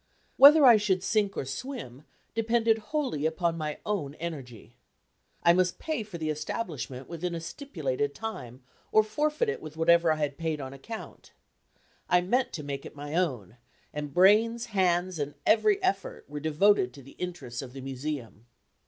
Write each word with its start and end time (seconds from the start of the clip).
Whether 0.35 0.65
I 0.65 0.77
should 0.77 1.03
sink 1.03 1.37
or 1.37 1.45
swim 1.45 2.05
depended 2.33 2.79
wholly 2.89 3.27
upon 3.27 3.55
my 3.55 3.77
own 3.85 4.15
energy. 4.15 4.73
I 5.43 5.53
must 5.53 5.77
pay 5.77 6.01
for 6.01 6.17
the 6.17 6.31
establishment 6.31 7.07
within 7.07 7.35
a 7.35 7.39
stipulated 7.39 8.15
time, 8.15 8.63
or 8.91 9.03
forfeit 9.03 9.47
it 9.47 9.61
with 9.61 9.77
whatever 9.77 10.11
I 10.11 10.15
had 10.15 10.39
paid 10.39 10.59
on 10.59 10.73
account. 10.73 11.33
I 12.09 12.19
meant 12.21 12.51
to 12.53 12.63
make 12.63 12.83
it 12.83 12.95
my 12.95 13.13
own, 13.13 13.57
and 13.93 14.11
brains, 14.11 14.65
hands 14.73 15.19
and 15.19 15.35
every 15.45 15.79
effort 15.83 16.25
were 16.27 16.39
devoted 16.39 16.95
to 16.95 17.03
the 17.03 17.15
interests 17.19 17.61
of 17.61 17.73
the 17.73 17.81
Museum. 17.81 18.47